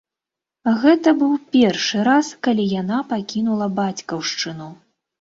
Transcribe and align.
Гэта 0.85 1.13
быў 1.19 1.35
першы 1.57 1.97
раз, 2.09 2.33
калі 2.49 2.67
яна 2.81 2.97
пакінула 3.15 3.73
бацькаўшчыну. 3.81 4.77